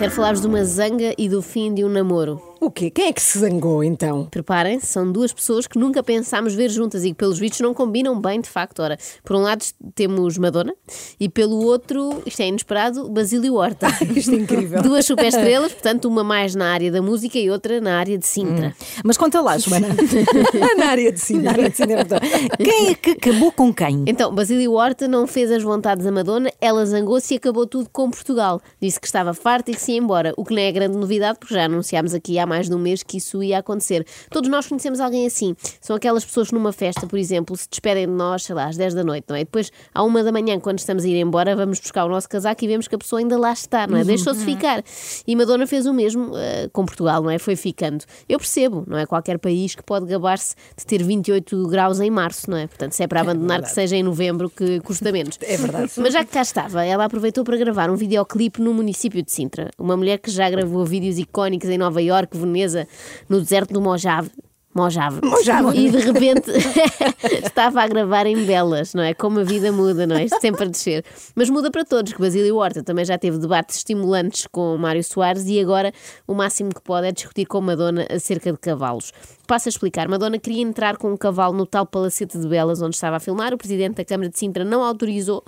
[0.00, 2.49] Quero falar-vos de uma zanga e do fim de um namoro.
[2.60, 2.90] O quê?
[2.90, 4.26] Quem é que se zangou então?
[4.26, 8.20] Preparem-se, são duas pessoas que nunca pensámos ver juntas e que, pelos vistos, não combinam
[8.20, 8.80] bem, de facto.
[8.80, 9.64] Ora, por um lado
[9.94, 10.74] temos Madonna
[11.18, 13.86] e, pelo outro, isto é inesperado, Basílio Horta.
[14.14, 14.82] Isto é incrível.
[14.82, 18.74] Duas superestrelas, portanto, uma mais na área da música e outra na área de Sintra.
[19.02, 19.88] Mas conta lá, Joana.
[20.76, 21.42] Na área de cima.
[21.42, 22.18] Na área de cinema, então.
[22.58, 24.04] Quem é que acabou com quem?
[24.06, 28.10] Então, Basílio Horta não fez as vontades da Madonna, ela zangou-se e acabou tudo com
[28.10, 28.60] Portugal.
[28.80, 31.38] Disse que estava farta e que se ia embora, o que não é grande novidade,
[31.38, 34.04] porque já anunciámos aqui há mais de um mês que isso ia acontecer.
[34.28, 35.54] Todos nós conhecemos alguém assim.
[35.80, 38.76] São aquelas pessoas que numa festa, por exemplo, se despedem de nós, sei lá, às
[38.76, 39.40] 10 da noite, não é?
[39.40, 42.64] Depois, à uma da manhã, quando estamos a ir embora, vamos buscar o nosso casaco
[42.64, 44.04] e vemos que a pessoa ainda lá está, não é?
[44.04, 44.82] Deixou-se ficar.
[45.26, 47.38] E Madonna fez o mesmo eh, com Portugal, não é?
[47.38, 48.04] Foi ficando.
[48.28, 49.06] Eu percebo, não é?
[49.06, 52.66] Qualquer país que pode gabar-se de ter 28 graus em março, não é?
[52.66, 55.38] Portanto, se é para abandonar, que seja em novembro, que custa menos.
[55.50, 55.90] É verdade.
[55.96, 59.70] Mas já que cá estava, ela aproveitou para gravar um videoclipe no município de Sintra.
[59.76, 62.86] Uma mulher que já gravou vídeos icónicos em Nova Iorque, Veneza,
[63.28, 64.30] no deserto do Mojave.
[64.72, 65.20] Mojave.
[65.24, 65.76] Mojave.
[65.76, 66.48] E de repente
[67.44, 69.12] estava a gravar em Belas, não é?
[69.12, 70.24] Como a vida muda, não é?
[70.24, 71.04] Isto sempre a descer.
[71.34, 75.46] Mas muda para todos, que Basílio Horta também já teve debates estimulantes com Mário Soares
[75.48, 75.92] e agora
[76.24, 79.12] o máximo que pode é discutir com Madonna acerca de cavalos.
[79.44, 80.06] Passo a explicar.
[80.06, 83.52] Madonna queria entrar com um cavalo no tal palacete de Belas onde estava a filmar.
[83.52, 85.42] O presidente da Câmara de Sintra não autorizou.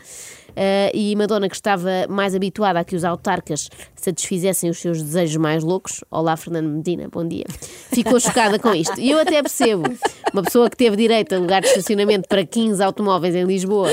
[0.52, 5.36] Uh, e Madonna, que estava mais habituada a que os autarcas satisfizessem os seus desejos
[5.36, 7.46] mais loucos, olá Fernando Medina, bom dia,
[7.92, 9.00] ficou chocada com isto.
[9.00, 9.84] E eu até percebo,
[10.32, 13.90] uma pessoa que teve direito a lugar de estacionamento para 15 automóveis em Lisboa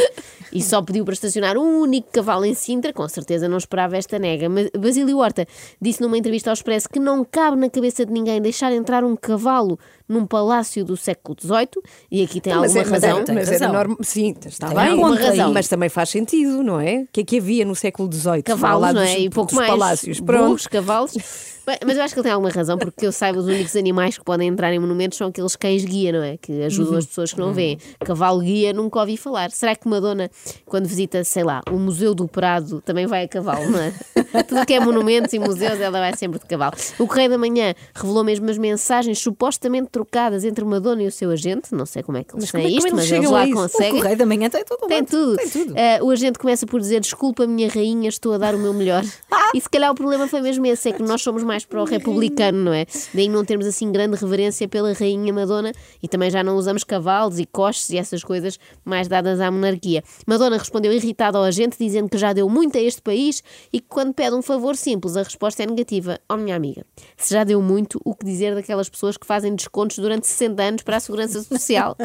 [0.52, 4.18] e só pediu para estacionar um único cavalo em Sintra, com certeza não esperava esta
[4.20, 4.50] nega.
[4.50, 5.46] Mas Basílio Horta
[5.82, 9.16] disse numa entrevista ao Expresso que não cabe na cabeça de ninguém deixar entrar um
[9.16, 11.70] cavalo num palácio do século XVIII,
[12.12, 13.20] e aqui tem Mas alguma é- mas razão.
[13.20, 13.74] era- mas era razão.
[13.74, 14.88] norma- Sim, está Tem bem.
[14.90, 15.54] alguma razão.
[15.54, 17.02] Mas também faz sentido, não é?
[17.04, 18.42] O que é que havia no século XVIII?
[18.44, 19.20] Cavalos, não dos- é?
[19.20, 19.70] E pouco dos mais.
[19.70, 20.20] palácios.
[20.20, 20.46] Pronto.
[20.48, 21.14] Burros, cavalos.
[21.86, 24.24] Mas eu acho que ele tem alguma razão, porque eu saiba, os únicos animais que
[24.24, 26.38] podem entrar em monumentos são aqueles cães-guia, não é?
[26.38, 27.78] Que ajudam as pessoas que não veem.
[28.04, 29.52] Cavalo-guia, nunca ouvi falar.
[29.52, 30.30] Será que Madonna,
[30.66, 33.94] quando visita, sei lá, o Museu do Prado, também vai a cavalo, não é?
[34.48, 36.74] Tudo que é monumentos e museus, ela vai sempre de cavalo.
[36.98, 41.30] O Correio da Manhã revelou mesmo as mensagens supostamente trocadas entre Madonna e o seu
[41.32, 41.74] agente.
[41.74, 43.54] Não sei como é que eles Mas têm é- isto, mas eles lá isso?
[43.58, 43.96] O conseguem.
[44.02, 45.36] Correio da Manhã tem todo o Tem tudo.
[45.38, 45.74] Tem tudo.
[45.78, 49.04] Ah, o agente começa por dizer: Desculpa, minha rainha, estou a dar o meu melhor.
[49.54, 51.86] e se calhar o problema foi mesmo esse: é que nós somos mais para o
[51.86, 52.86] republicano, não é?
[53.14, 55.72] Daí não termos assim grande reverência pela rainha Madonna
[56.02, 60.04] e também já não usamos cavalos e coches e essas coisas mais dadas à monarquia.
[60.26, 63.88] Madonna respondeu irritada ao agente, dizendo que já deu muito a este país e que
[63.88, 66.20] quando pede um favor simples, a resposta é negativa.
[66.30, 66.86] Oh, minha amiga,
[67.18, 70.82] se já deu muito, o que dizer daquelas pessoas que fazem descontos durante 60 anos
[70.84, 71.96] para a segurança social?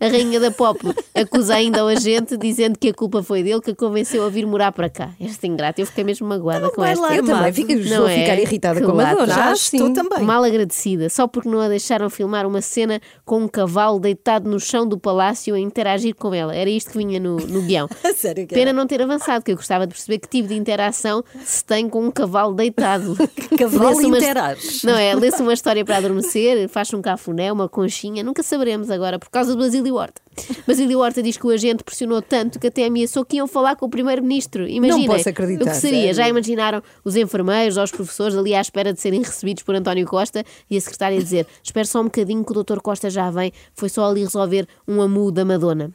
[0.00, 0.78] A rainha da pop
[1.14, 4.46] acusa ainda ao agente, dizendo que a culpa foi dele que a convenceu a vir
[4.46, 5.14] morar para cá.
[5.20, 7.00] Esta ingrata, eu fiquei mesmo magoada com esta.
[7.00, 8.20] lá, Eu também fico, Não é?
[8.20, 8.94] ficar irritada Que com.
[8.94, 9.26] Madonna.
[9.26, 10.22] Já Ah, estou também.
[10.24, 14.58] Mal agradecida, só porque não a deixaram filmar uma cena com um cavalo deitado no
[14.60, 16.54] chão do palácio a interagir com ela.
[16.54, 17.88] Era isto que vinha no, no guião.
[18.16, 21.64] Sério Pena não ter avançado, que eu gostava de perceber que tipo de interação se
[21.64, 23.16] tem com um cavalo deitado.
[23.58, 24.86] cavalo uma- interage?
[24.86, 25.14] Não é?
[25.14, 29.52] Lê-se uma história para adormecer, faz um cafuné, uma conchinha, nunca saberemos agora, por causa
[29.54, 30.22] do Basílio Horta.
[30.66, 33.86] Basílio Horta diz que o agente pressionou tanto que até ameaçou que iam falar com
[33.86, 34.66] o primeiro-ministro.
[34.68, 35.98] Imaginem posso acreditar, o que seria.
[36.00, 36.14] sério.
[36.14, 40.06] Já imaginaram os enfermeiros ou os professores ali à espera de serem recebidos por António
[40.06, 43.52] Costa e a secretária dizer: Espera só um bocadinho que o doutor Costa já vem,
[43.74, 45.92] foi só ali resolver um amu da Madonna.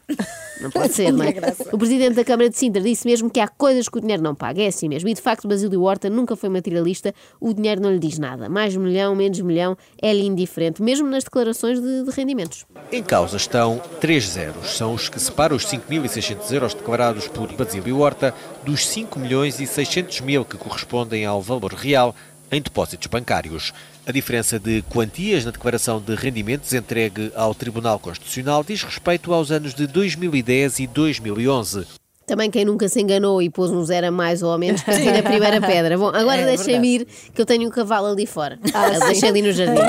[0.62, 1.34] Não pode ser, não é?
[1.72, 4.36] O presidente da Câmara de Sintra disse mesmo que há coisas que o dinheiro não
[4.36, 5.08] paga, é assim mesmo.
[5.08, 8.50] E de facto, Basílio Horta nunca foi materialista, o dinheiro não lhe diz nada.
[8.50, 12.66] Mais milhão, menos milhão, é-lhe indiferente, mesmo nas declarações de, de rendimentos.
[12.92, 14.76] Em causa estão três zeros.
[14.76, 18.34] São os que separam os 5.600 euros declarados por Basílio Horta
[18.66, 22.14] dos 5 milhões e 600 mil que correspondem ao valor real
[22.52, 23.74] em depósitos bancários.
[24.06, 29.52] A diferença de quantias na declaração de rendimentos entregue ao Tribunal Constitucional diz respeito aos
[29.52, 31.86] anos de 2010 e 2011.
[32.30, 34.94] Também quem nunca se enganou e pôs um zero a mais ou a menos para
[34.94, 35.98] a primeira pedra.
[35.98, 38.60] Bom, agora É deixem-me ir que eu tenho um cavalo ali fora.
[38.94, 39.82] Eu deixei ali no jardim.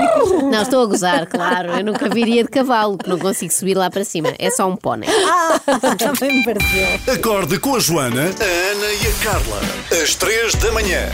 [0.51, 1.71] Não, estou a gozar, claro.
[1.73, 4.33] Eu nunca viria de cavalo, que não consigo subir lá para cima.
[4.39, 5.11] É só um pônei.
[5.99, 7.15] Também me pareceu.
[7.15, 9.61] Acorde com a Joana, a Ana e a Carla.
[10.03, 11.11] Às três da manhã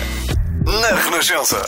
[0.66, 1.62] na Renascença.